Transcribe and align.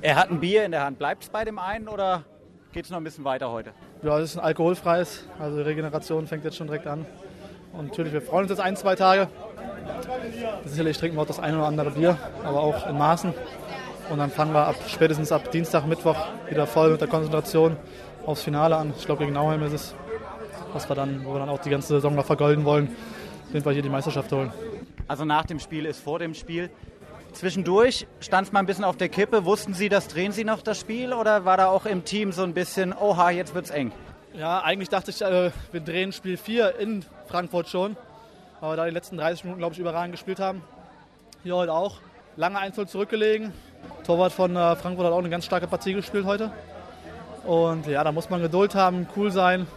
Er 0.00 0.14
hat 0.14 0.30
ein 0.30 0.38
Bier 0.38 0.64
in 0.64 0.70
der 0.70 0.84
Hand. 0.84 0.98
Bleibt 0.98 1.24
es 1.24 1.28
bei 1.28 1.44
dem 1.44 1.58
einen 1.58 1.88
oder 1.88 2.22
geht 2.72 2.84
es 2.84 2.90
noch 2.90 2.98
ein 2.98 3.04
bisschen 3.04 3.24
weiter 3.24 3.50
heute? 3.50 3.72
Ja, 4.02 4.16
es 4.20 4.30
ist 4.30 4.38
ein 4.38 4.44
alkoholfreies. 4.44 5.24
Also 5.40 5.56
die 5.56 5.62
Regeneration 5.64 6.28
fängt 6.28 6.44
jetzt 6.44 6.56
schon 6.56 6.68
direkt 6.68 6.86
an. 6.86 7.04
Und 7.72 7.88
natürlich, 7.88 8.12
wir 8.12 8.22
freuen 8.22 8.42
uns 8.42 8.50
jetzt 8.50 8.60
ein, 8.60 8.76
zwei 8.76 8.94
Tage. 8.94 9.28
Sicherlich 10.64 10.96
trinken 10.96 11.16
wir 11.16 11.22
auch 11.22 11.26
das 11.26 11.40
eine 11.40 11.56
oder 11.58 11.66
andere 11.66 11.90
Bier, 11.90 12.16
aber 12.44 12.60
auch 12.60 12.86
in 12.86 12.96
Maßen. 12.96 13.34
Und 14.08 14.18
dann 14.18 14.30
fangen 14.30 14.52
wir 14.52 14.68
ab 14.68 14.76
spätestens 14.86 15.32
ab 15.32 15.50
Dienstag, 15.50 15.84
Mittwoch 15.86 16.16
wieder 16.48 16.66
voll 16.68 16.92
mit 16.92 17.00
der 17.00 17.08
Konzentration 17.08 17.76
aufs 18.24 18.42
Finale 18.42 18.76
an. 18.76 18.94
Ich 18.96 19.04
glaube, 19.04 19.24
gegen 19.24 19.34
Nauheim 19.34 19.62
ist 19.64 19.72
es, 19.72 19.94
was 20.72 20.88
wir 20.88 20.94
dann, 20.94 21.24
wo 21.24 21.32
wir 21.32 21.40
dann 21.40 21.48
auch 21.48 21.60
die 21.60 21.70
ganze 21.70 21.88
Saison 21.88 22.14
noch 22.14 22.24
vergolden 22.24 22.64
wollen, 22.64 22.94
sind 23.50 23.64
wir 23.66 23.72
hier 23.72 23.82
die 23.82 23.88
Meisterschaft 23.88 24.30
holen. 24.30 24.52
Also 25.08 25.24
nach 25.24 25.44
dem 25.44 25.58
Spiel 25.58 25.86
ist 25.86 26.00
vor 26.00 26.20
dem 26.20 26.34
Spiel. 26.34 26.70
Zwischendurch 27.38 28.08
stand 28.18 28.48
es 28.48 28.52
mal 28.52 28.58
ein 28.58 28.66
bisschen 28.66 28.82
auf 28.82 28.96
der 28.96 29.08
Kippe. 29.08 29.44
Wussten 29.44 29.72
Sie, 29.72 29.88
dass 29.88 30.08
drehen 30.08 30.32
Sie 30.32 30.42
noch 30.42 30.60
das 30.60 30.80
Spiel 30.80 31.12
oder 31.12 31.44
war 31.44 31.56
da 31.56 31.68
auch 31.68 31.86
im 31.86 32.04
Team 32.04 32.32
so 32.32 32.42
ein 32.42 32.52
bisschen, 32.52 32.92
oha, 32.92 33.30
jetzt 33.30 33.54
wird's 33.54 33.70
eng? 33.70 33.92
Ja, 34.34 34.60
eigentlich 34.62 34.88
dachte 34.88 35.12
ich, 35.12 35.22
äh, 35.22 35.52
wir 35.70 35.80
drehen 35.80 36.10
Spiel 36.10 36.36
4 36.36 36.80
in 36.80 37.04
Frankfurt 37.28 37.68
schon. 37.68 37.96
Aber 38.60 38.74
da 38.74 38.86
die 38.86 38.90
letzten 38.90 39.18
30 39.18 39.44
Minuten, 39.44 39.60
glaube 39.60 39.72
ich, 39.72 39.78
überragend 39.78 40.10
gespielt 40.10 40.40
haben. 40.40 40.62
Hier 41.44 41.54
heute 41.54 41.72
auch. 41.74 42.00
Lange 42.34 42.58
1-0 42.58 42.88
zurückgelegen. 42.88 43.52
Torwart 44.04 44.32
von 44.32 44.56
äh, 44.56 44.74
Frankfurt 44.74 45.06
hat 45.06 45.12
auch 45.12 45.18
eine 45.18 45.30
ganz 45.30 45.44
starke 45.44 45.68
Partie 45.68 45.92
gespielt 45.92 46.24
heute. 46.24 46.50
Und 47.46 47.86
ja, 47.86 48.02
da 48.02 48.10
muss 48.10 48.30
man 48.30 48.42
Geduld 48.42 48.74
haben, 48.74 49.06
cool 49.14 49.30
sein. 49.30 49.68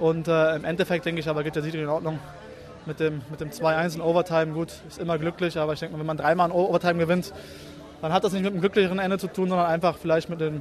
Und 0.00 0.28
äh, 0.28 0.56
im 0.56 0.66
Endeffekt 0.66 1.06
denke 1.06 1.22
ich 1.22 1.30
aber 1.30 1.44
geht 1.44 1.56
der 1.56 1.62
Sieg 1.62 1.72
in 1.72 1.88
Ordnung. 1.88 2.18
Mit 2.86 3.00
dem, 3.00 3.22
mit 3.30 3.40
dem 3.40 3.50
2-1 3.50 3.94
in 3.94 4.00
Overtime, 4.02 4.52
gut, 4.52 4.72
ist 4.86 4.98
immer 4.98 5.18
glücklich, 5.18 5.58
aber 5.58 5.72
ich 5.72 5.80
denke 5.80 5.94
mal, 5.94 6.00
wenn 6.00 6.06
man 6.06 6.16
dreimal 6.16 6.50
in 6.50 6.54
Overtime 6.54 6.98
gewinnt, 6.98 7.32
dann 8.02 8.12
hat 8.12 8.24
das 8.24 8.32
nicht 8.32 8.42
mit 8.42 8.52
einem 8.52 8.60
glücklicheren 8.60 8.98
Ende 8.98 9.18
zu 9.18 9.28
tun, 9.28 9.48
sondern 9.48 9.66
einfach 9.66 9.96
vielleicht 9.96 10.28
mit 10.28 10.42
einem 10.42 10.60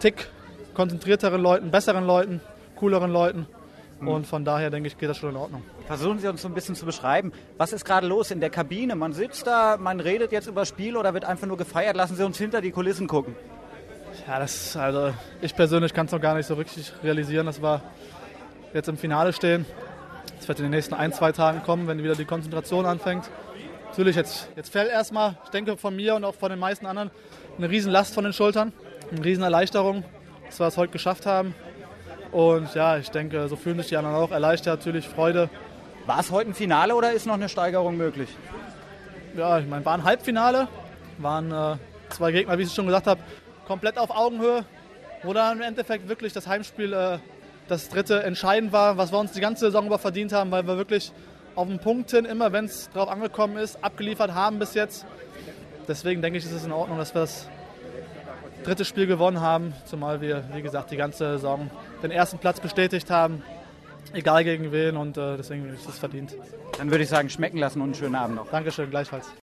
Tick 0.00 0.28
konzentrierteren 0.74 1.40
Leuten, 1.40 1.70
besseren 1.70 2.04
Leuten, 2.04 2.40
cooleren 2.76 3.12
Leuten. 3.12 3.46
Und 4.00 4.26
von 4.26 4.46
daher 4.46 4.70
denke 4.70 4.86
ich, 4.86 4.96
geht 4.96 5.10
das 5.10 5.18
schon 5.18 5.30
in 5.30 5.36
Ordnung. 5.36 5.62
Versuchen 5.86 6.18
Sie 6.18 6.26
uns 6.26 6.40
so 6.40 6.48
ein 6.48 6.54
bisschen 6.54 6.74
zu 6.74 6.86
beschreiben, 6.86 7.32
was 7.58 7.74
ist 7.74 7.84
gerade 7.84 8.06
los 8.06 8.30
in 8.30 8.40
der 8.40 8.48
Kabine? 8.48 8.96
Man 8.96 9.12
sitzt 9.12 9.46
da, 9.46 9.76
man 9.76 10.00
redet 10.00 10.32
jetzt 10.32 10.46
über 10.46 10.64
Spiel 10.64 10.96
oder 10.96 11.12
wird 11.12 11.26
einfach 11.26 11.46
nur 11.46 11.58
gefeiert? 11.58 11.96
Lassen 11.96 12.16
Sie 12.16 12.24
uns 12.24 12.38
hinter 12.38 12.62
die 12.62 12.70
Kulissen 12.70 13.06
gucken. 13.06 13.36
Ja, 14.26 14.38
das, 14.38 14.74
also 14.76 15.12
ich 15.42 15.54
persönlich 15.54 15.92
kann 15.92 16.06
es 16.06 16.12
noch 16.12 16.20
gar 16.20 16.34
nicht 16.34 16.46
so 16.46 16.54
richtig 16.54 16.92
realisieren, 17.04 17.46
dass 17.46 17.60
wir 17.60 17.82
jetzt 18.72 18.88
im 18.88 18.96
Finale 18.96 19.32
stehen. 19.32 19.66
Das 20.40 20.48
wird 20.48 20.58
in 20.60 20.64
den 20.64 20.70
nächsten 20.70 20.94
ein, 20.94 21.12
zwei 21.12 21.32
Tagen 21.32 21.62
kommen, 21.62 21.86
wenn 21.86 22.02
wieder 22.02 22.14
die 22.14 22.24
Konzentration 22.24 22.86
anfängt. 22.86 23.28
Natürlich, 23.90 24.16
jetzt, 24.16 24.48
jetzt 24.56 24.72
fällt 24.72 24.90
erstmal, 24.90 25.36
ich 25.44 25.50
denke 25.50 25.76
von 25.76 25.94
mir 25.94 26.14
und 26.14 26.24
auch 26.24 26.34
von 26.34 26.48
den 26.48 26.58
meisten 26.58 26.86
anderen, 26.86 27.10
eine 27.58 27.68
Riesenlast 27.68 28.14
von 28.14 28.24
den 28.24 28.32
Schultern, 28.32 28.72
eine 29.10 29.22
Riesenerleichterung, 29.22 30.02
dass 30.46 30.58
wir 30.58 30.66
es 30.66 30.78
heute 30.78 30.92
geschafft 30.92 31.26
haben. 31.26 31.54
Und 32.32 32.74
ja, 32.74 32.96
ich 32.96 33.10
denke, 33.10 33.48
so 33.48 33.56
fühlen 33.56 33.76
sich 33.80 33.88
die 33.88 33.98
anderen 33.98 34.16
auch. 34.16 34.30
Erleichtert 34.30 34.78
natürlich, 34.78 35.06
Freude. 35.06 35.50
War 36.06 36.20
es 36.20 36.30
heute 36.30 36.48
ein 36.48 36.54
Finale 36.54 36.94
oder 36.94 37.12
ist 37.12 37.26
noch 37.26 37.34
eine 37.34 37.50
Steigerung 37.50 37.98
möglich? 37.98 38.30
Ja, 39.36 39.58
ich 39.58 39.66
meine, 39.66 39.84
war 39.84 39.92
ein 39.92 40.04
Halbfinale, 40.04 40.68
waren 41.18 41.52
äh, 41.52 41.76
zwei 42.08 42.32
Gegner, 42.32 42.56
wie 42.56 42.62
ich 42.62 42.68
es 42.68 42.74
schon 42.74 42.86
gesagt 42.86 43.06
habe, 43.06 43.20
komplett 43.66 43.98
auf 43.98 44.08
Augenhöhe, 44.10 44.64
wo 45.22 45.34
dann 45.34 45.58
im 45.58 45.62
Endeffekt 45.62 46.08
wirklich 46.08 46.32
das 46.32 46.46
Heimspiel 46.46 46.94
äh, 46.94 47.18
das 47.70 47.88
dritte 47.88 48.22
entscheidend 48.24 48.72
war, 48.72 48.96
was 48.96 49.12
wir 49.12 49.18
uns 49.18 49.32
die 49.32 49.40
ganze 49.40 49.66
Saison 49.66 49.86
über 49.86 49.98
verdient 49.98 50.32
haben, 50.32 50.50
weil 50.50 50.66
wir 50.66 50.76
wirklich 50.76 51.12
auf 51.54 51.68
den 51.68 51.78
Punkt 51.78 52.10
hin, 52.10 52.24
immer 52.24 52.52
wenn 52.52 52.64
es 52.64 52.90
drauf 52.90 53.08
angekommen 53.08 53.56
ist, 53.56 53.82
abgeliefert 53.84 54.34
haben 54.34 54.58
bis 54.58 54.74
jetzt. 54.74 55.06
Deswegen 55.86 56.20
denke 56.20 56.38
ich, 56.38 56.44
ist 56.44 56.52
es 56.52 56.64
in 56.64 56.72
Ordnung, 56.72 56.98
dass 56.98 57.14
wir 57.14 57.20
das 57.20 57.48
dritte 58.64 58.84
Spiel 58.84 59.06
gewonnen 59.06 59.40
haben, 59.40 59.72
zumal 59.86 60.20
wir, 60.20 60.44
wie 60.52 60.62
gesagt, 60.62 60.90
die 60.90 60.96
ganze 60.96 61.32
Saison 61.32 61.70
den 62.02 62.10
ersten 62.10 62.38
Platz 62.38 62.60
bestätigt 62.60 63.08
haben, 63.08 63.42
egal 64.12 64.42
gegen 64.42 64.72
wen 64.72 64.96
und 64.96 65.16
äh, 65.16 65.36
deswegen 65.36 65.68
ist 65.72 65.88
es 65.88 65.98
verdient. 65.98 66.34
Dann 66.76 66.90
würde 66.90 67.04
ich 67.04 67.08
sagen, 67.08 67.30
schmecken 67.30 67.58
lassen 67.58 67.80
und 67.80 67.88
einen 67.88 67.94
schönen 67.94 68.16
Abend 68.16 68.36
noch. 68.36 68.50
Dankeschön, 68.50 68.90
gleichfalls. 68.90 69.30